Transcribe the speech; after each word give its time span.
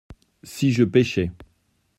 Si 0.41 0.71
je 0.71 0.83
pêchais. 0.83 1.29